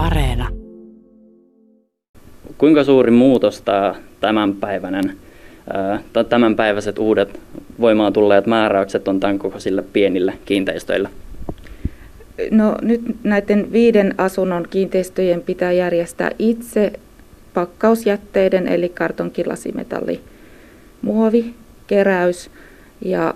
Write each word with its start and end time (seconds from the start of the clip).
Areena. 0.00 0.48
Kuinka 2.58 2.84
suuri 2.84 3.10
muutos 3.10 3.62
tämä 3.62 3.94
tämänpäiväinen, 4.20 5.16
tämänpäiväiset 6.28 6.98
uudet 6.98 7.40
voimaan 7.80 8.12
tulleet 8.12 8.46
määräykset 8.46 9.08
on 9.08 9.20
tämän 9.20 9.38
kokoisille 9.38 9.84
pienille 9.92 10.32
kiinteistöille? 10.44 11.08
No 12.50 12.76
nyt 12.82 13.00
näiden 13.22 13.72
viiden 13.72 14.14
asunnon 14.18 14.66
kiinteistöjen 14.70 15.42
pitää 15.42 15.72
järjestää 15.72 16.30
itse 16.38 16.92
pakkausjätteiden 17.54 18.68
eli 18.68 18.88
kartonki, 18.88 19.44
lasimetalli, 19.44 20.20
muovi, 21.02 21.54
keräys. 21.86 22.50
Ja 23.04 23.34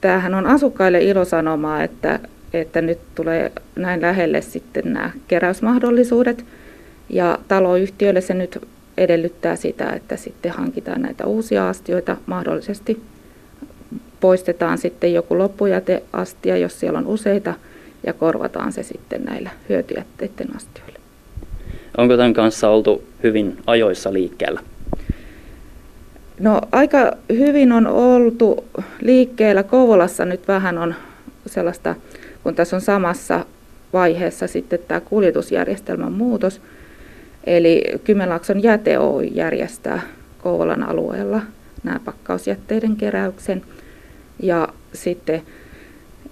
tämähän 0.00 0.34
on 0.34 0.46
asukkaille 0.46 1.02
ilosanomaa, 1.02 1.82
että, 1.82 2.20
että 2.52 2.82
nyt 2.82 2.98
tulee 3.14 3.52
näin 3.76 4.02
lähelle 4.02 4.40
sitten 4.40 4.92
nämä 4.92 5.10
keräysmahdollisuudet. 5.28 6.44
Ja 7.08 7.38
taloyhtiöille 7.48 8.20
se 8.20 8.34
nyt 8.34 8.68
edellyttää 8.98 9.56
sitä, 9.56 9.90
että 9.90 10.16
sitten 10.16 10.52
hankitaan 10.52 11.02
näitä 11.02 11.26
uusia 11.26 11.68
astioita 11.68 12.16
mahdollisesti. 12.26 13.02
Poistetaan 14.20 14.78
sitten 14.78 15.14
joku 15.14 15.38
loppujäteastia, 15.38 16.56
jos 16.56 16.80
siellä 16.80 16.98
on 16.98 17.06
useita, 17.06 17.54
ja 18.06 18.12
korvataan 18.12 18.72
se 18.72 18.82
sitten 18.82 19.24
näillä 19.24 19.50
hyötyjätteiden 19.68 20.56
astioilla. 20.56 20.98
Onko 21.96 22.16
tämän 22.16 22.34
kanssa 22.34 22.68
oltu 22.68 23.04
hyvin 23.22 23.58
ajoissa 23.66 24.12
liikkeellä? 24.12 24.60
No 26.40 26.60
aika 26.72 27.12
hyvin 27.28 27.72
on 27.72 27.86
oltu 27.86 28.64
liikkeellä. 29.00 29.62
Kouvolassa 29.62 30.24
nyt 30.24 30.48
vähän 30.48 30.78
on 30.78 30.94
sellaista, 31.46 31.94
kun 32.42 32.54
tässä 32.54 32.76
on 32.76 32.82
samassa 32.82 33.46
vaiheessa 33.92 34.46
sitten 34.46 34.78
tämä 34.88 35.00
kuljetusjärjestelmän 35.00 36.12
muutos. 36.12 36.60
Eli 37.44 37.82
Kymenlaakson 38.04 38.62
jäte 38.62 38.98
Oy 38.98 39.24
järjestää 39.24 40.00
Kouvolan 40.42 40.82
alueella 40.82 41.42
nämä 41.82 42.00
pakkausjätteiden 42.04 42.96
keräyksen. 42.96 43.62
Ja 44.42 44.68
sitten 44.92 45.42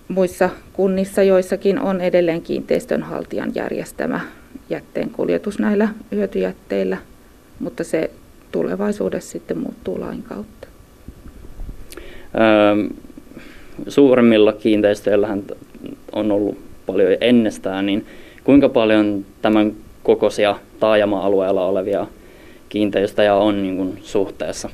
muissa 0.08 0.50
kunnissa 0.72 1.22
joissakin 1.22 1.80
on 1.80 2.00
edelleen 2.00 2.42
kiinteistönhaltijan 2.42 3.52
järjestämä 3.54 4.20
jätteen 4.70 5.10
kuljetus 5.10 5.58
näillä 5.58 5.88
hyötyjätteillä, 6.12 6.96
mutta 7.58 7.84
se 7.84 8.10
tulevaisuudessa 8.52 9.30
sitten 9.30 9.58
muuttuu 9.58 10.00
lain 10.00 10.22
kautta. 10.22 10.68
Öö, 12.34 12.98
suuremmilla 13.88 14.52
kiinteistöillähän 14.52 15.42
on 16.12 16.32
ollut 16.32 16.58
paljon 16.86 17.16
ennestään, 17.20 17.86
niin 17.86 18.06
kuinka 18.44 18.68
paljon 18.68 19.24
tämän 19.42 19.72
kokoisia 20.02 20.56
taajama-alueella 20.80 21.66
olevia 21.66 22.06
kiinteistöjä 22.68 23.34
on 23.34 23.62
niin 23.62 23.76
kuin 23.76 23.98
suhteessa? 24.02 24.70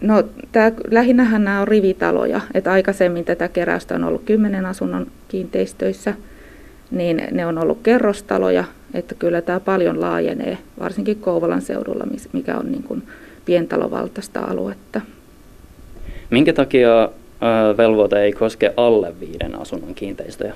No, 0.00 0.22
tää, 0.52 0.72
lähinnähän 0.90 1.44
nämä 1.44 1.60
on 1.60 1.68
rivitaloja, 1.68 2.40
että 2.54 2.72
aikaisemmin 2.72 3.24
tätä 3.24 3.48
keräystä 3.48 3.94
on 3.94 4.04
ollut 4.04 4.22
kymmenen 4.24 4.66
asunnon 4.66 5.06
kiinteistöissä, 5.28 6.14
niin 6.90 7.22
ne 7.32 7.46
on 7.46 7.58
ollut 7.58 7.78
kerrostaloja, 7.82 8.64
että 8.94 9.14
kyllä 9.14 9.40
tämä 9.40 9.60
paljon 9.60 10.00
laajenee, 10.00 10.58
varsinkin 10.80 11.20
Kouvolan 11.20 11.62
seudulla, 11.62 12.04
mikä 12.32 12.56
on 12.56 12.72
niin 12.72 12.82
kuin 12.82 13.02
pientalovaltaista 13.44 14.40
aluetta. 14.40 15.00
Minkä 16.30 16.52
takia 16.52 17.08
velvoite 17.76 18.22
ei 18.22 18.32
koske 18.32 18.74
alle 18.76 19.20
viiden 19.20 19.60
asunnon 19.60 19.94
kiinteistöjä? 19.94 20.54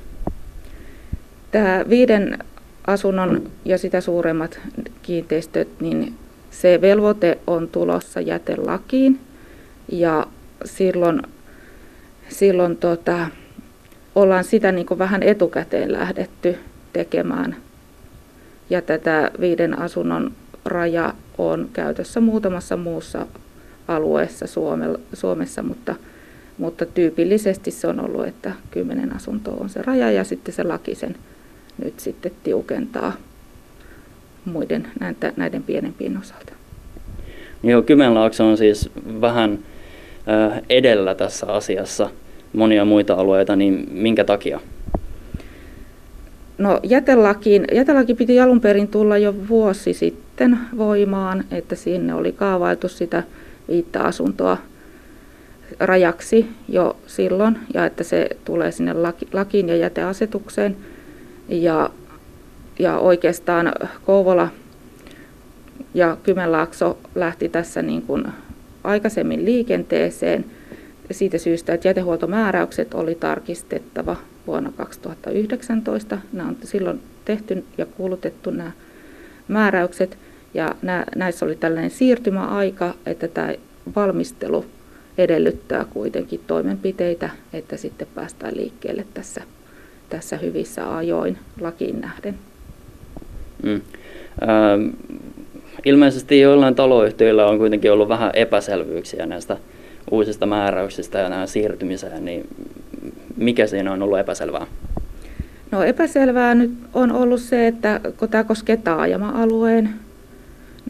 Tämä 1.50 1.84
viiden 1.88 2.38
asunnon 2.86 3.42
ja 3.64 3.78
sitä 3.78 4.00
suuremmat 4.00 4.60
kiinteistöt, 5.02 5.68
niin 5.80 6.14
se 6.50 6.80
velvoite 6.80 7.38
on 7.46 7.68
tulossa 7.68 8.20
jätelakiin 8.20 9.20
ja 9.92 10.26
silloin, 10.64 11.22
silloin 12.28 12.76
tota, 12.76 13.26
ollaan 14.14 14.44
sitä 14.44 14.72
niin 14.72 14.86
kuin 14.86 14.98
vähän 14.98 15.22
etukäteen 15.22 15.92
lähdetty 15.92 16.58
tekemään. 16.92 17.56
Ja 18.70 18.82
tätä 18.82 19.30
viiden 19.40 19.78
asunnon 19.78 20.32
raja 20.64 21.14
on 21.38 21.68
käytössä 21.72 22.20
muutamassa 22.20 22.76
muussa 22.76 23.26
alueessa 23.88 24.46
Suomessa, 25.12 25.62
mutta, 25.62 25.94
mutta 26.60 26.86
tyypillisesti 26.86 27.70
se 27.70 27.86
on 27.86 28.00
ollut, 28.00 28.26
että 28.26 28.52
kymmenen 28.70 29.16
asuntoa 29.16 29.56
on 29.60 29.68
se 29.68 29.82
raja 29.82 30.10
ja 30.10 30.24
sitten 30.24 30.54
se 30.54 30.64
laki 30.64 30.94
sen 30.94 31.16
nyt 31.84 32.00
sitten 32.00 32.32
tiukentaa 32.44 33.12
muiden 34.44 34.88
näiden 35.36 35.62
pienempien 35.62 36.18
osalta. 36.18 36.52
Joo, 37.62 37.82
Kymenlaakso 37.82 38.48
on 38.48 38.56
siis 38.56 38.90
vähän 39.20 39.58
edellä 40.68 41.14
tässä 41.14 41.46
asiassa 41.46 42.10
monia 42.52 42.84
muita 42.84 43.14
alueita, 43.14 43.56
niin 43.56 43.88
minkä 43.92 44.24
takia? 44.24 44.60
No 46.58 46.80
jätelakiin, 46.82 47.64
jätelaki 47.72 48.14
piti 48.14 48.40
alun 48.40 48.60
perin 48.60 48.88
tulla 48.88 49.18
jo 49.18 49.34
vuosi 49.48 49.92
sitten 49.92 50.58
voimaan, 50.76 51.44
että 51.50 51.74
sinne 51.74 52.14
oli 52.14 52.32
kaavailtu 52.32 52.88
sitä 52.88 53.22
viittä 53.68 54.02
asuntoa 54.02 54.56
rajaksi 55.80 56.46
jo 56.68 56.96
silloin 57.06 57.58
ja 57.74 57.86
että 57.86 58.04
se 58.04 58.28
tulee 58.44 58.72
sinne 58.72 58.94
lakiin 59.32 59.68
ja 59.68 59.76
jäteasetukseen. 59.76 60.76
Ja, 61.48 61.90
ja 62.78 62.98
oikeastaan 62.98 63.72
Kouvola 64.06 64.48
ja 65.94 66.16
Kymenlaakso 66.22 66.98
lähti 67.14 67.48
tässä 67.48 67.82
niin 67.82 68.02
kuin 68.02 68.24
aikaisemmin 68.84 69.44
liikenteeseen 69.44 70.44
siitä 71.10 71.38
syystä, 71.38 71.74
että 71.74 71.88
jätehuoltomääräykset 71.88 72.94
oli 72.94 73.14
tarkistettava 73.14 74.16
vuonna 74.46 74.72
2019. 74.76 76.18
Nämä 76.32 76.48
on 76.48 76.56
silloin 76.64 77.00
tehty 77.24 77.64
ja 77.78 77.86
kuulutettu 77.86 78.50
nämä 78.50 78.70
määräykset 79.48 80.18
ja 80.54 80.74
näissä 81.16 81.46
oli 81.46 81.56
tällainen 81.56 81.90
siirtymäaika, 81.90 82.94
että 83.06 83.28
tämä 83.28 83.54
valmistelu 83.96 84.64
edellyttää 85.18 85.84
kuitenkin 85.84 86.40
toimenpiteitä, 86.46 87.30
että 87.52 87.76
sitten 87.76 88.08
päästään 88.14 88.56
liikkeelle 88.56 89.04
tässä, 89.14 89.42
tässä 90.08 90.36
hyvissä 90.36 90.96
ajoin 90.96 91.38
lakiin 91.60 92.00
nähden. 92.00 92.34
Mm. 93.62 93.80
Ähm, 94.42 94.88
ilmeisesti 95.84 96.40
joillain 96.40 96.74
taloyhtiöillä 96.74 97.46
on 97.46 97.58
kuitenkin 97.58 97.92
ollut 97.92 98.08
vähän 98.08 98.30
epäselvyyksiä 98.34 99.26
näistä 99.26 99.56
uusista 100.10 100.46
määräyksistä 100.46 101.18
ja 101.18 101.28
nämä 101.28 101.46
siirtymiseen, 101.46 102.24
niin 102.24 102.48
mikä 103.36 103.66
siinä 103.66 103.92
on 103.92 104.02
ollut 104.02 104.18
epäselvää? 104.18 104.66
No 105.70 105.82
epäselvää 105.82 106.54
nyt 106.54 106.70
on 106.94 107.12
ollut 107.12 107.40
se, 107.40 107.66
että 107.66 108.00
kun 108.16 108.28
tämä 108.28 108.44
koskee 108.44 108.76
taajama-alueen 108.76 109.90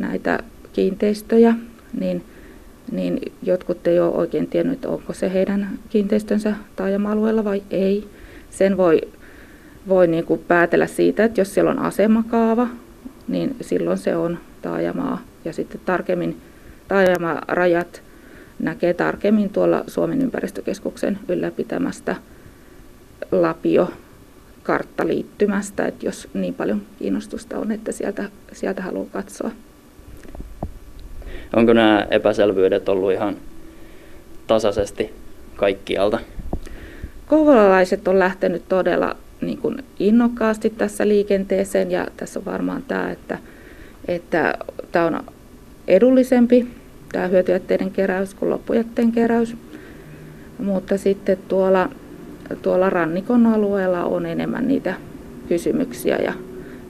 näitä 0.00 0.38
kiinteistöjä, 0.72 1.54
niin, 2.00 2.24
niin 2.92 3.32
jotkut 3.42 3.86
ei 3.86 4.00
ole 4.00 4.14
oikein 4.14 4.46
tiennyt, 4.46 4.84
onko 4.84 5.12
se 5.12 5.32
heidän 5.32 5.78
kiinteistönsä 5.90 6.54
taajama-alueella 6.76 7.44
vai 7.44 7.62
ei. 7.70 8.08
Sen 8.50 8.76
voi, 8.76 9.00
voi 9.88 10.06
niin 10.06 10.24
kuin 10.24 10.44
päätellä 10.48 10.86
siitä, 10.86 11.24
että 11.24 11.40
jos 11.40 11.54
siellä 11.54 11.70
on 11.70 11.78
asemakaava, 11.78 12.68
niin 13.28 13.56
silloin 13.60 13.98
se 13.98 14.16
on 14.16 14.38
taajamaa. 14.62 15.22
Ja 15.44 15.52
sitten 15.52 15.80
tarkemmin 15.84 16.36
taajamarajat 16.88 18.02
näkee 18.58 18.94
tarkemmin 18.94 19.50
tuolla 19.50 19.84
Suomen 19.86 20.22
ympäristökeskuksen 20.22 21.18
ylläpitämästä 21.28 22.16
Lapio 23.32 23.90
karttaliittymästä, 24.62 25.86
että 25.86 26.06
jos 26.06 26.28
niin 26.34 26.54
paljon 26.54 26.82
kiinnostusta 26.98 27.58
on, 27.58 27.72
että 27.72 27.92
sieltä, 27.92 28.24
sieltä 28.52 28.82
haluaa 28.82 29.06
katsoa. 29.12 29.50
Onko 31.56 31.72
nämä 31.72 32.06
epäselvyydet 32.10 32.88
ollut 32.88 33.12
ihan 33.12 33.36
tasaisesti 34.46 35.14
kaikkialta? 35.56 36.18
Kouvolalaiset 37.26 38.08
on 38.08 38.18
lähtenyt 38.18 38.68
todella 38.68 39.16
niin 39.40 39.58
kuin 39.58 39.84
innokkaasti 39.98 40.70
tässä 40.70 41.08
liikenteeseen 41.08 41.90
ja 41.90 42.06
tässä 42.16 42.38
on 42.38 42.44
varmaan 42.44 42.82
tämä, 42.88 43.10
että, 43.10 43.38
että 44.08 44.54
tämä 44.92 45.06
on 45.06 45.20
edullisempi 45.88 46.66
tämä 47.12 47.28
hyötyjätteiden 47.28 47.90
keräys 47.90 48.34
kuin 48.34 48.50
loppujätteen 48.50 49.12
keräys. 49.12 49.56
Mutta 50.58 50.98
sitten 50.98 51.38
tuolla, 51.48 51.90
tuolla 52.62 52.90
rannikon 52.90 53.46
alueella 53.46 54.04
on 54.04 54.26
enemmän 54.26 54.68
niitä 54.68 54.94
kysymyksiä 55.48 56.16
ja, 56.16 56.32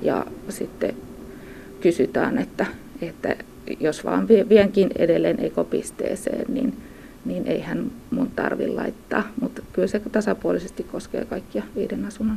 ja 0.02 0.26
sitten 0.48 0.94
kysytään, 1.80 2.38
että, 2.38 2.66
että 3.02 3.36
jos 3.80 4.04
vaan 4.04 4.28
vienkin 4.28 4.90
edelleen 4.98 5.44
ekopisteeseen, 5.44 6.44
niin, 6.48 6.76
niin 7.24 7.46
eihän 7.46 7.90
mun 8.10 8.30
tarvi 8.36 8.68
laittaa. 8.68 9.22
Mutta 9.40 9.62
kyllä 9.72 9.88
se 9.88 10.00
tasapuolisesti 10.12 10.82
koskee 10.82 11.24
kaikkia 11.24 11.62
viiden 11.76 12.04
asunnon 12.04 12.36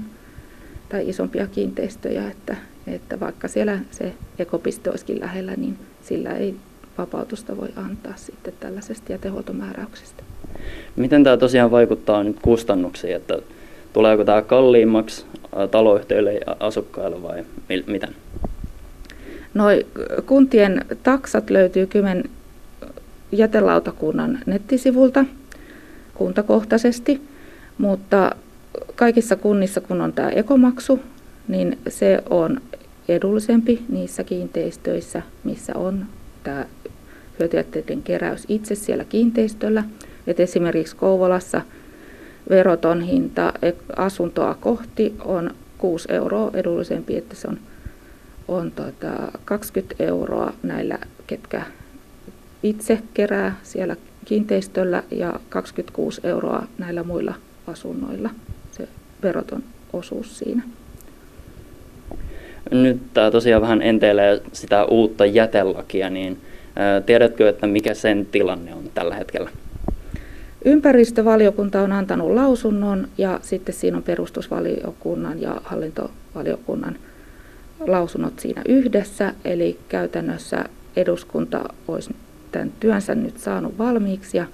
tai 0.90 1.10
isompia 1.10 1.48
kiinteistöjä, 1.48 2.28
että, 2.28 2.56
että 2.88 3.20
vaikka 3.20 3.48
siellä 3.48 3.80
se 3.92 4.14
ekopiste 4.40 4.90
olisikin 4.90 5.20
lähellä, 5.20 5.56
niin 5.56 5.78
sillä 6.02 6.34
ei 6.34 6.56
vapautusta 6.98 7.58
voi 7.58 7.70
antaa 7.76 8.14
sitten 8.16 8.54
tällaisesta 8.60 9.12
jätehuoltomääräyksestä. 9.12 10.24
Miten 10.96 11.24
tämä 11.24 11.38
tosiaan 11.38 11.72
vaikuttaa 11.72 12.24
nyt 12.24 12.40
kustannuksiin, 12.42 13.16
että 13.16 13.40
tuleeko 13.94 14.24
tämä 14.24 14.42
kalliimmaksi 14.42 15.26
taloyhtiöille 15.72 16.34
ja 16.34 16.56
asukkaille 16.60 17.24
vai 17.24 17.46
miten? 17.88 18.16
Noi 19.54 19.86
kuntien 20.26 20.86
taksat 21.04 21.50
löytyy 21.50 21.88
Kymen 21.88 22.24
jätelautakunnan 23.32 24.40
nettisivulta 24.46 25.26
kuntakohtaisesti, 26.16 27.22
mutta 27.78 28.36
kaikissa 28.96 29.36
kunnissa, 29.36 29.82
kun 29.82 30.02
on 30.02 30.14
tämä 30.14 30.30
ekomaksu, 30.30 31.00
niin 31.48 31.78
se 31.88 32.24
on 32.30 32.62
edullisempi 33.08 33.82
niissä 33.90 34.24
kiinteistöissä, 34.24 35.22
missä 35.44 35.74
on 35.76 36.06
tämä 36.44 36.66
hyötyjätteiden 37.40 38.04
keräys 38.04 38.46
itse 38.48 38.76
siellä 38.76 39.04
kiinteistöllä. 39.04 39.84
Et 40.28 40.40
esimerkiksi 40.40 40.96
Kouvolassa 40.96 41.62
veroton 42.50 43.02
hinta 43.02 43.54
asuntoa 43.96 44.54
kohti 44.54 45.16
on 45.26 45.52
6 45.78 46.08
euroa 46.12 46.52
edullisempi, 46.54 47.18
että 47.18 47.36
se 47.36 47.48
on, 47.48 47.60
on 48.48 48.72
tota 48.72 49.10
20 49.46 50.04
euroa 50.04 50.54
näillä, 50.64 50.98
ketkä 51.28 51.64
itse 52.64 53.00
kerää 53.14 53.60
siellä 53.64 53.96
kiinteistöllä 54.26 55.04
ja 55.12 55.40
26 55.50 56.22
euroa 56.24 56.68
näillä 56.78 57.04
muilla 57.04 57.34
asunnoilla 57.68 58.30
se 58.72 58.88
veroton 59.24 59.64
osuus 59.94 60.40
siinä. 60.40 60.64
Nyt 62.72 63.14
tämä 63.14 63.32
tosiaan 63.32 63.62
vähän 63.62 63.82
enteilee 63.82 64.42
sitä 64.54 64.86
uutta 64.86 65.26
jätelakia, 65.26 66.10
niin 66.10 66.42
tiedätkö, 67.06 67.50
että 67.50 67.68
mikä 67.68 67.94
sen 67.94 68.26
tilanne 68.26 68.74
on 68.74 68.84
tällä 68.94 69.16
hetkellä? 69.16 69.50
Ympäristövaliokunta 70.66 71.82
on 71.82 71.92
antanut 71.92 72.32
lausunnon 72.32 73.08
ja 73.18 73.40
sitten 73.42 73.76
siinä 73.76 73.98
on 73.98 74.04
perustusvaliokunnan 74.04 75.42
ja 75.42 75.62
hallintovaliokunnan 75.64 76.96
lausunnot 77.88 78.40
siinä 78.40 78.62
yhdessä. 78.68 79.34
Eli 79.46 79.80
käytännössä 79.90 80.66
eduskunta 80.96 81.64
olisi 81.88 82.16
tämän 82.52 82.72
työnsä 82.80 83.16
nyt 83.16 83.38
saanut 83.38 83.78
valmiiksi 83.78 84.38
ja, 84.38 84.46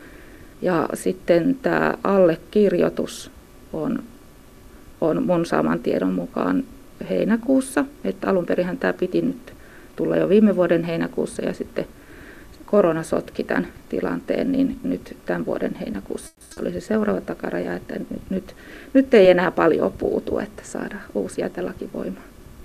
ja 0.61 0.89
sitten 0.93 1.57
tämä 1.61 1.93
allekirjoitus 2.03 3.31
on, 3.73 4.03
on 5.01 5.25
mun 5.25 5.45
saaman 5.45 5.79
tiedon 5.79 6.13
mukaan 6.13 6.63
heinäkuussa. 7.09 7.85
Että 8.03 8.29
alun 8.29 8.45
perin 8.45 8.77
tämä 8.77 8.93
piti 8.93 9.21
nyt 9.21 9.53
tulla 9.95 10.17
jo 10.17 10.29
viime 10.29 10.55
vuoden 10.55 10.83
heinäkuussa 10.83 11.45
ja 11.45 11.53
sitten 11.53 11.85
korona 12.65 13.03
sotki 13.03 13.43
tämän 13.43 13.67
tilanteen, 13.89 14.51
niin 14.51 14.79
nyt 14.83 15.17
tämän 15.25 15.45
vuoden 15.45 15.75
heinäkuussa 15.75 16.33
oli 16.61 16.71
se 16.71 16.79
seuraava 16.79 17.21
takaraja, 17.21 17.75
että 17.75 17.99
nyt, 17.99 18.29
nyt, 18.29 18.55
nyt 18.93 19.13
ei 19.13 19.29
enää 19.29 19.51
paljon 19.51 19.91
puutu, 19.91 20.39
että 20.39 20.63
saada 20.65 20.95
uusi 21.13 21.41
jätelaki 21.41 21.89
voimaan. 21.93 22.25